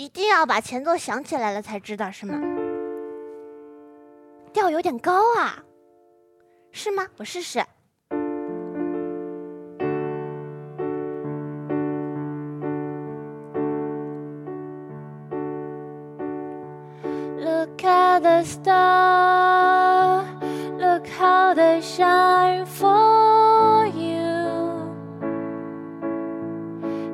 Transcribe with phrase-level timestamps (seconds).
[0.00, 2.40] 一定要把前奏想起来了才知道，是吗？
[4.50, 5.62] 调有点高啊，
[6.72, 7.06] 是吗？
[7.18, 7.62] 我试试。
[17.38, 20.24] Look at the star,
[20.78, 24.18] look how they shine for you.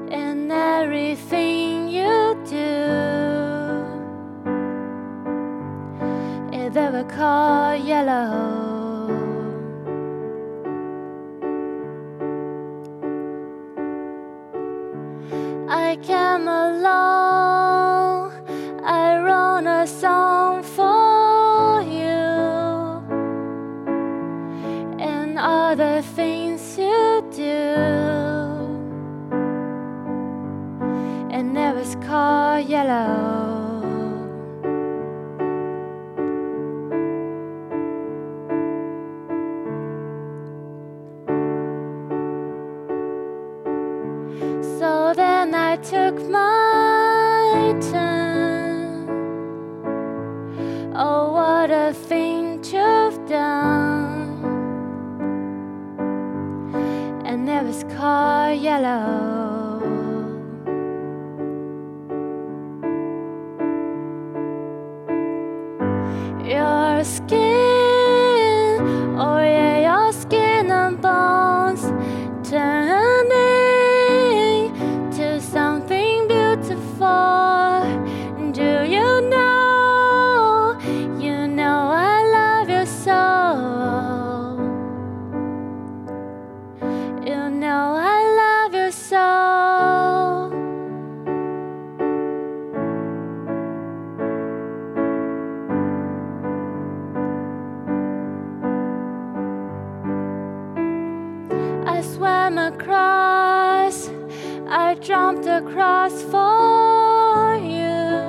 [0.09, 1.66] And everything
[6.77, 8.76] they were called yellow.
[45.77, 49.11] I took my turn.
[50.97, 54.41] Oh, what a thing you've done.
[57.27, 59.83] And it was called yellow.
[66.43, 67.66] Your skin,
[101.97, 104.11] I swam across,
[104.69, 108.21] I jumped across for you.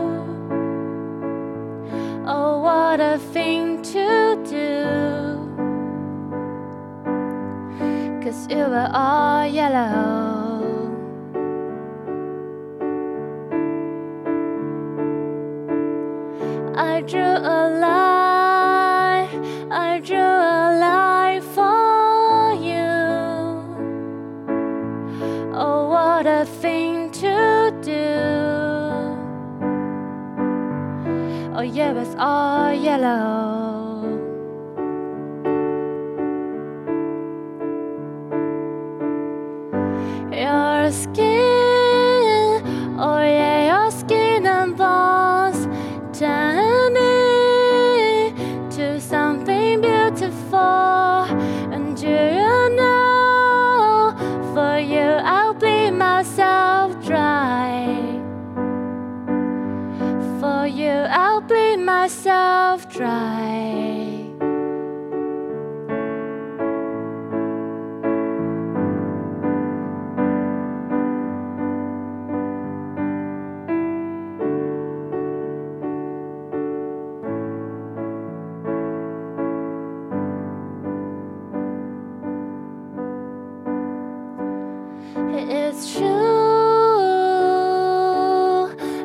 [2.25, 4.85] Oh, what a thing to do!
[8.23, 10.63] Cause you were all yellow.
[16.78, 17.66] I drew a
[26.57, 27.91] what a thing to do!
[31.56, 34.03] Oh, yeah, it's all yellow.
[40.31, 41.47] Your skin,
[62.97, 64.24] dry.
[85.40, 86.08] It's true.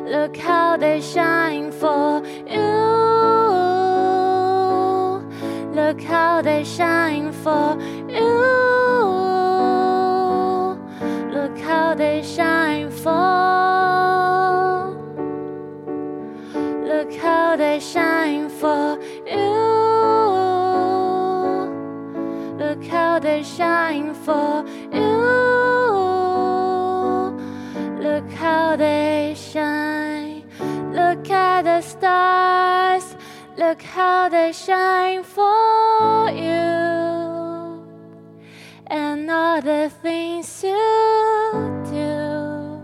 [0.09, 1.32] Look how they shine
[5.93, 7.77] Look how they shine for
[8.09, 8.33] you.
[11.31, 13.11] Look how they shine for.
[16.83, 19.53] Look how they shine for you.
[22.57, 25.13] Look how they shine for you.
[28.01, 30.43] Look how they shine.
[30.91, 32.82] Look at the stars.
[33.55, 37.83] Look how they shine for you.
[38.87, 40.75] And all the things you
[41.85, 42.79] do.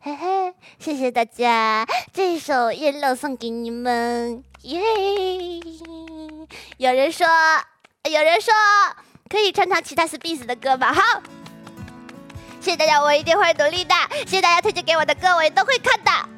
[0.00, 4.80] 嘿嘿，谢谢大家，这首《夜露》送给你们，耶！
[6.78, 7.26] 有人说，
[8.10, 8.52] 有人说
[9.28, 10.92] 可以唱唱其他 Space 的歌吗？
[10.92, 11.22] 好，
[12.60, 13.94] 谢谢大家，我一定会努力的。
[14.26, 16.37] 谢谢大家推荐给我的歌，我也都会看的。